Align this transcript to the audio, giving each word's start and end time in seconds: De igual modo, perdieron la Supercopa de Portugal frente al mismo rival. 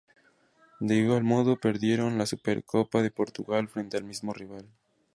De 0.79 0.95
igual 0.95 1.23
modo, 1.23 1.57
perdieron 1.59 2.17
la 2.17 2.25
Supercopa 2.25 3.03
de 3.03 3.11
Portugal 3.11 3.67
frente 3.67 3.97
al 3.97 4.03
mismo 4.03 4.33
rival. 4.33 4.65